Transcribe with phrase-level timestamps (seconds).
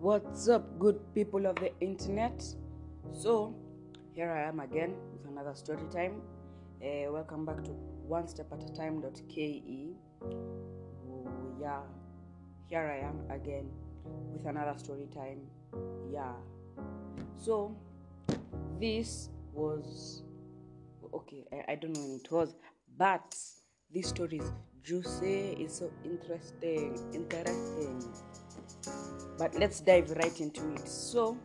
[0.00, 2.42] What's up, good people of the internet?
[3.12, 3.54] So,
[4.14, 6.22] here I am again with another story time.
[6.82, 7.70] Uh, welcome back to
[8.08, 9.92] one step at a time.ke.
[11.60, 11.80] Yeah,
[12.64, 13.68] here I am again
[14.32, 15.42] with another story time.
[16.10, 16.32] Yeah.
[17.36, 17.76] So,
[18.80, 20.22] this was
[21.12, 22.54] okay, I, I don't know when it was,
[22.96, 23.36] but
[23.92, 24.50] this story is
[24.82, 28.02] juicy, it's so interesting, interesting.
[29.40, 30.86] But let's dive right into it.
[30.86, 31.38] So,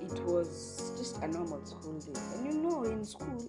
[0.00, 2.18] it was just a normal school day.
[2.34, 3.46] And you know, in school,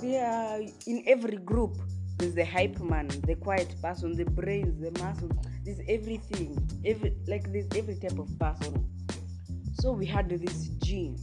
[0.00, 1.76] there are in every group,
[2.18, 5.28] there's the hype man, the quiet person, the brains, the muscle,
[5.64, 6.56] there's everything.
[6.84, 8.86] Every like there's every type of person.
[9.80, 11.16] So we had this G,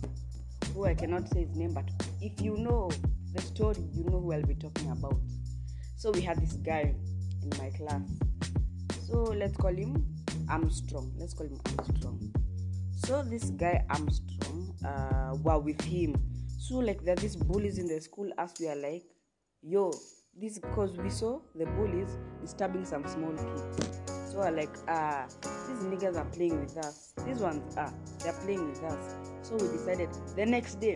[0.74, 2.92] who I cannot say his name, but if you know
[3.34, 5.22] the story, you know who I'll be talking about.
[5.96, 6.94] So we had this guy
[7.44, 8.02] in my class.
[9.08, 10.17] So let's call him
[10.50, 11.14] Armstrong.
[11.18, 12.34] Let's call him Armstrong.
[13.06, 16.16] So this guy Armstrong, uh, were with him.
[16.60, 19.06] So like there are these bullies in the school as we are like,
[19.62, 19.92] yo,
[20.40, 24.02] this because we saw the bullies disturbing some small kids.
[24.32, 25.26] So we're like, ah,
[25.68, 27.14] these niggas are playing with us.
[27.26, 29.16] These ones are they're playing with us.
[29.42, 30.96] So we decided the next day,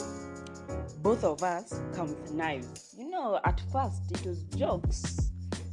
[1.02, 2.96] both of us come with knives.
[2.98, 5.31] You know, at first it was jokes.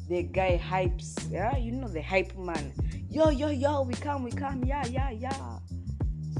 [0.09, 2.73] The guy hypes, yeah, you know the hype man.
[3.11, 5.59] Yo, yo, yo, we come, we come, yeah, yeah, yeah.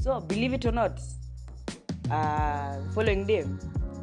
[0.01, 0.99] So believe it or not,
[2.09, 3.45] uh, following day,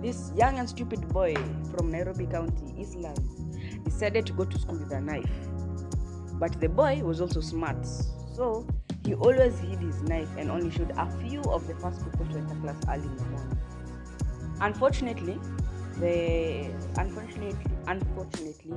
[0.00, 1.34] this young and stupid boy
[1.74, 5.28] from Nairobi County, Eastlands, decided to go to school with a knife.
[6.34, 7.84] But the boy was also smart,
[8.34, 8.68] so
[9.04, 12.38] he always hid his knife and only showed a few of the first people to
[12.38, 13.58] enter class early in the morning.
[14.60, 15.40] Unfortunately,
[15.98, 17.56] the unfortunately
[17.86, 18.74] unfortunately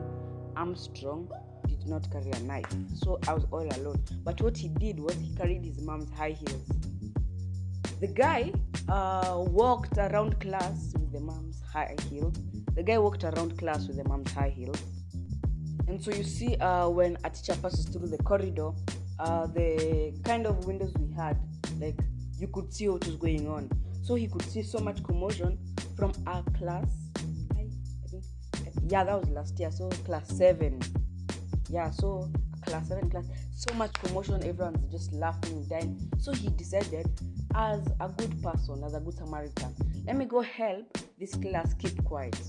[0.59, 1.31] Armstrong
[1.69, 4.03] did not carry a knife, so I was all alone.
[4.25, 6.67] But what he did was he carried his mom's high heels.
[8.01, 8.51] The guy
[8.89, 12.33] uh, walked around class with the mom's high heel.
[12.75, 14.83] The guy walked around class with the mom's high heels.
[15.87, 18.71] And so you see, uh, when a teacher passes through the corridor,
[19.17, 21.37] uh, the kind of windows we had,
[21.79, 21.99] like
[22.37, 23.69] you could see what was going on.
[24.03, 25.57] So he could see so much commotion
[25.95, 27.08] from our class.
[28.87, 29.71] Yeah, that was last year.
[29.71, 30.79] So class seven.
[31.69, 32.29] Yeah, so
[32.65, 33.25] class seven class.
[33.55, 34.43] So much commotion.
[34.43, 36.09] Everyone's just laughing, dying.
[36.19, 37.07] So he decided,
[37.55, 39.75] as a good person, as a good Samaritan,
[40.05, 42.39] let me go help this class keep quiet.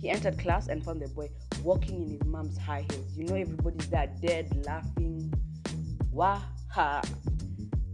[0.00, 1.30] He entered class and found the boy
[1.62, 3.16] walking in his mom's high heels.
[3.16, 5.32] You know, everybody's there dead, laughing.
[6.10, 7.02] Waha.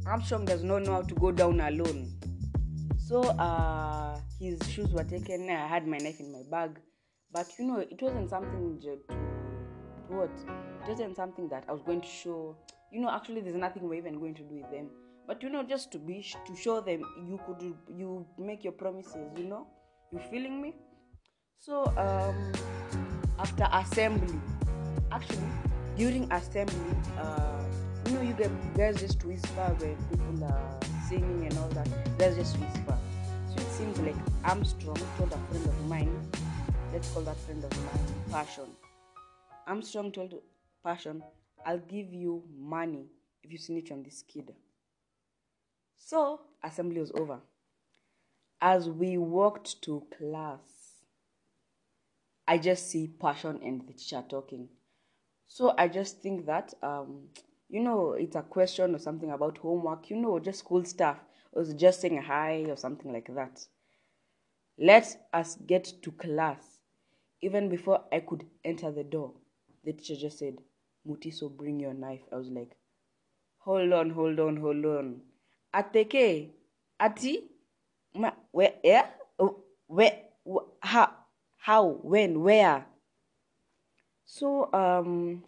[0.06, 2.14] Armstrong does not know how to go down alone.
[2.96, 5.50] So uh, his shoes were taken.
[5.50, 6.78] I had my knife in my bag,
[7.32, 9.14] but you know, it wasn't something to, to
[10.08, 10.30] what?
[10.82, 12.56] It wasn't something that I was going to show.
[12.90, 14.88] You know, actually, there's nothing we're even going to do with them.
[15.26, 19.28] But you know, just to be to show them you could you make your promises.
[19.36, 19.66] You know,
[20.10, 20.74] you feeling me?
[21.58, 22.52] So um,
[23.38, 24.40] after assembly,
[25.12, 25.48] actually
[25.96, 27.62] during assembly, uh,
[28.06, 31.88] you know, you get guys just whisper when people are singing and all that.
[32.18, 32.96] Guys just whisper.
[33.54, 36.30] So it seems like Armstrong told a friend of mine.
[36.92, 38.64] Let's call that friend of mine Passion.
[39.66, 40.34] Armstrong told
[40.82, 41.22] Passion,
[41.66, 43.10] "I'll give you money
[43.42, 44.54] if you snitch on this kid."
[45.96, 47.40] So assembly was over.
[48.60, 51.04] As we walked to class,
[52.46, 54.70] I just see Passion and the teacher talking.
[55.46, 57.28] So I just think that, um,
[57.68, 61.18] you know, it's a question or something about homework, you know, just school stuff,
[61.52, 63.68] or just saying hi or something like that.
[64.78, 66.77] Let us get to class.
[67.40, 69.32] Even before I could enter the door,
[69.84, 70.58] the teacher just said,
[71.06, 72.22] Mutiso, bring your knife.
[72.32, 72.76] I was like,
[73.58, 75.20] hold on, hold on, hold on.
[75.74, 76.50] Ateke,
[76.98, 77.44] ati,
[78.14, 79.06] ma, where, yeah,
[79.86, 80.18] where,
[80.80, 81.12] how,
[81.56, 82.86] how, when, where?
[84.24, 85.44] So, um,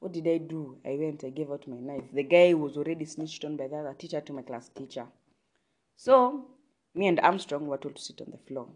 [0.00, 0.78] what did I do?
[0.84, 2.04] I went, I gave out my knife.
[2.12, 5.06] The guy was already snitched on by the other teacher to my class teacher.
[5.96, 6.46] So,
[6.94, 8.68] me and Armstrong were told to sit on the floor.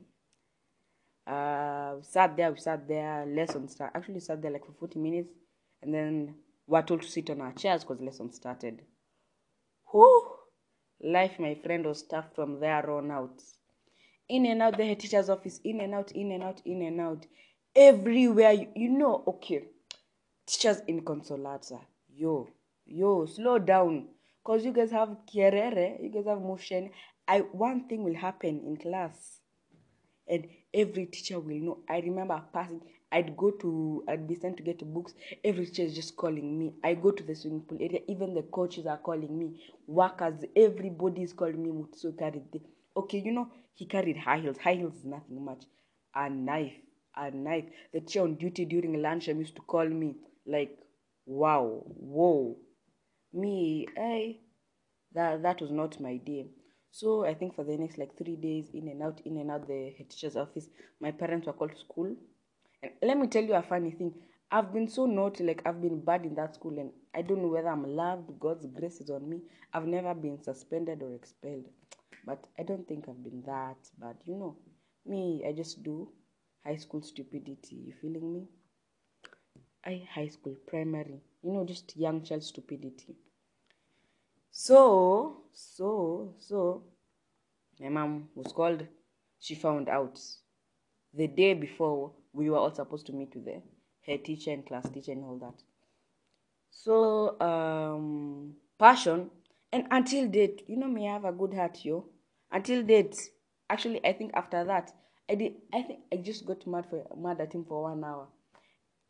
[1.26, 3.92] Uh, we sat there, we sat there, lesson start.
[3.94, 5.32] Actually, sat there like for 40 minutes,
[5.82, 6.34] and then
[6.66, 8.82] we were told to sit on our chairs because lesson started.
[9.90, 10.30] Whew!
[11.02, 13.42] Life, my friend, was tough from there on out.
[14.28, 17.00] In and out the head teacher's office, in and out, in and out, in and
[17.00, 17.26] out
[17.74, 19.64] everywhere you, you know okay
[20.46, 22.48] teachers in consolata yo
[22.86, 24.06] yo slow down
[24.42, 26.90] because you guys have kierere you guys have motion
[27.26, 29.40] i one thing will happen in class
[30.28, 32.80] and every teacher will know i remember passing
[33.14, 35.14] I'd go to, I'd be sent to get books.
[35.44, 36.74] Every teacher is just calling me.
[36.82, 38.00] I go to the swimming pool area.
[38.08, 39.60] Even the coaches are calling me.
[39.86, 41.70] Workers, everybody is calling me.
[41.70, 42.60] Mutiso carried the,
[42.96, 44.58] okay, you know, he carried high heels.
[44.58, 45.62] High heels is nothing much.
[46.12, 46.72] A knife,
[47.16, 47.66] a knife.
[47.92, 50.76] The teacher on duty during lunchtime used to call me like,
[51.24, 52.56] wow, whoa.
[53.32, 54.38] Me, I,
[55.12, 56.48] that that was not my day.
[56.94, 59.66] So I think for the next like three days, in and out, in and out
[59.66, 60.68] the head teacher's office,
[61.00, 62.14] my parents were called to school.
[62.84, 64.14] And let me tell you a funny thing.
[64.48, 67.48] I've been so naughty, like I've been bad in that school, and I don't know
[67.48, 68.38] whether I'm loved.
[68.38, 69.40] God's grace is on me.
[69.72, 71.64] I've never been suspended or expelled,
[72.24, 74.14] but I don't think I've been that bad.
[74.24, 74.56] You know,
[75.04, 76.12] me, I just do
[76.64, 77.74] high school stupidity.
[77.74, 78.44] You feeling me?
[79.84, 81.22] I high school, primary.
[81.42, 83.16] You know, just young child stupidity.
[84.52, 86.82] So, so, so,
[87.80, 88.86] my mom was called.
[89.38, 90.18] She found out
[91.12, 93.62] the day before we were all supposed to meet with the
[94.02, 95.62] head teacher and class teacher and all that.
[96.70, 99.30] So, um, passion,
[99.72, 102.06] and until date, you know me, I have a good heart, yo.
[102.50, 103.16] Until date,
[103.70, 104.92] actually, I think after that,
[105.28, 105.54] I did.
[105.72, 108.28] I think I just got mad for mad at him for one hour.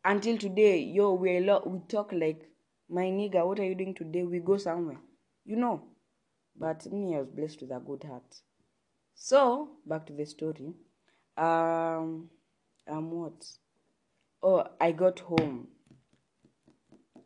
[0.03, 1.69] Until today, yo, we a lot.
[1.69, 2.49] We talk like,
[2.89, 4.23] my nigga, what are you doing today?
[4.23, 4.99] We go somewhere,
[5.43, 5.81] you know.
[6.57, 8.41] But me, I was blessed with a good heart.
[9.13, 10.73] So back to the story.
[11.37, 12.29] Um,
[12.87, 13.45] um, what?
[14.41, 15.67] Oh, I got home.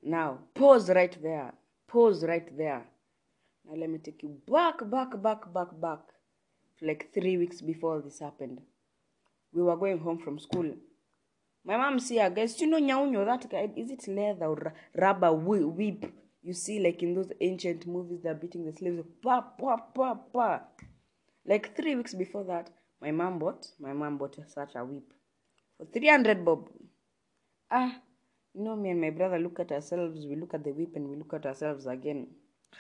[0.02, 1.54] Now pause right there.
[1.88, 2.86] Pause right there.
[3.68, 6.00] Now let me take you back, back, back, back, back.
[6.82, 8.62] Like three weeks before this happened.
[9.52, 10.74] We were going home from school.
[11.66, 12.60] My mom see her guys.
[12.62, 13.70] You know nyaunyo that guy.
[13.76, 16.06] Is it leather or rubber whip?
[16.42, 19.04] You see, like in those ancient movies, they're beating the slaves.
[19.22, 20.62] Pa pa pa pa.
[21.46, 22.70] Like three weeks before that,
[23.02, 25.14] my mom bought my mom bought such a whip
[25.78, 26.70] for 300 bob.
[27.72, 28.00] Ah,
[28.54, 31.10] you know, me and my brother look at ourselves, we look at the whip and
[31.10, 32.28] we look at ourselves again.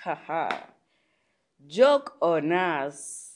[0.04, 0.68] Ha ha.
[1.68, 3.30] Joke on us.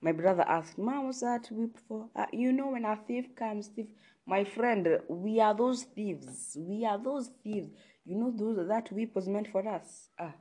[0.00, 2.08] My brother asked, Mom, what's that whip for?
[2.14, 3.86] Uh, you know, when a thief comes, thief.
[4.26, 6.56] My friend, we are those thieves.
[6.60, 7.70] We are those thieves.
[8.06, 10.10] You know, those that whip was meant for us.
[10.18, 10.34] Ah,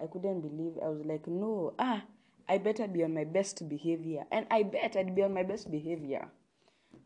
[0.00, 0.74] I couldn't believe.
[0.82, 1.74] I was like, no.
[1.78, 2.04] Ah,
[2.48, 4.24] I better be on my best behavior.
[4.30, 6.28] And I bet I'd be on my best behavior.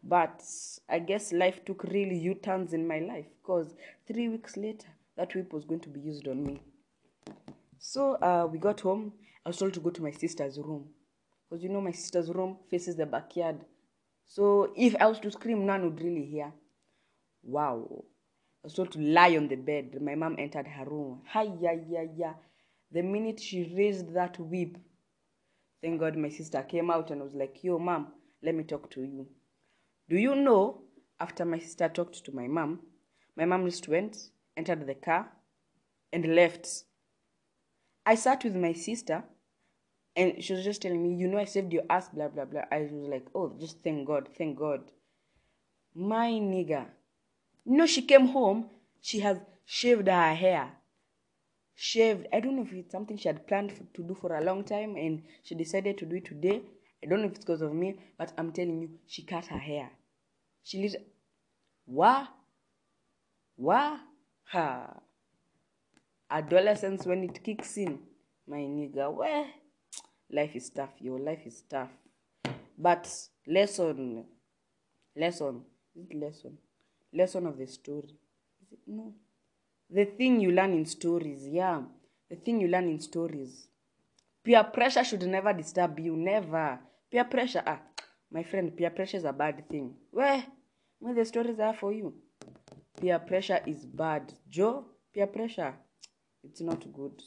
[0.02, 0.44] But
[0.88, 3.74] I guess life took really U turns in my life because
[4.06, 6.60] three weeks later, that whip was going to be used on me.
[7.78, 9.12] So uh, we got home.
[9.44, 10.88] I was told to go to my sister's room
[11.48, 13.64] because you know my sister's room faces the backyard.
[14.26, 16.52] So if I was to scream, none would really hear.
[17.42, 18.04] Wow.
[18.64, 20.00] Was told to lie on the bed.
[20.00, 21.20] My mom entered her room.
[21.28, 22.32] Hi, ya, ya, ya.
[22.90, 24.78] The minute she raised that whip,
[25.82, 29.02] thank God my sister came out and was like, Yo, mom, let me talk to
[29.02, 29.26] you.
[30.08, 30.80] Do you know,
[31.20, 32.80] after my sister talked to my mom,
[33.36, 35.30] my mom just went, entered the car,
[36.10, 36.84] and left.
[38.06, 39.24] I sat with my sister,
[40.16, 42.62] and she was just telling me, You know, I saved your ass, blah, blah, blah.
[42.72, 44.90] I was like, Oh, just thank God, thank God.
[45.94, 46.86] My nigga.
[47.64, 48.70] You know, she came home,
[49.00, 50.72] she has shaved her hair.
[51.74, 52.26] Shaved.
[52.32, 54.96] I don't know if it's something she had planned to do for a long time,
[54.96, 56.62] and she decided to do it today.
[57.02, 59.58] I don't know if it's because of me, but I'm telling you, she cut her
[59.58, 59.90] hair.
[60.62, 61.06] She lit.
[61.86, 62.26] Wah?
[63.56, 63.98] Wah?
[64.52, 65.00] Ha.
[66.30, 67.98] Adolescence, when it kicks in,
[68.46, 69.46] my nigga, where?
[70.30, 71.90] Life is tough, Your Life is tough.
[72.78, 73.12] But
[73.46, 74.24] lesson,
[75.16, 75.62] lesson,
[76.12, 76.58] lesson?
[77.14, 78.18] Lesson of the story.
[78.86, 79.14] No.
[79.88, 81.82] The thing you learn in stories, yeah.
[82.28, 83.68] The thing you learn in stories.
[84.42, 86.80] Peer pressure should never disturb you, never.
[87.10, 87.80] Peer pressure, ah,
[88.30, 89.94] my friend, peer pressure is a bad thing.
[90.10, 90.44] Where?
[90.98, 92.14] Where the stories are for you.
[93.00, 94.32] Peer pressure is bad.
[94.48, 95.74] Joe, peer pressure,
[96.42, 97.22] it's not good.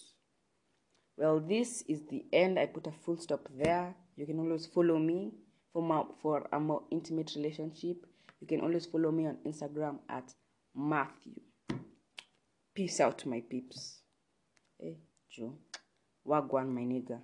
[1.17, 2.59] Well, this is the end.
[2.59, 3.95] I put a full stop there.
[4.15, 5.31] You can always follow me
[5.73, 8.05] for, my, for a more intimate relationship.
[8.39, 10.33] You can always follow me on Instagram at
[10.75, 11.33] Matthew.
[12.73, 14.01] Peace out, my peeps.
[14.79, 14.97] Hey,
[15.31, 15.55] Joe.
[16.25, 17.19] Wagwan, my nigga.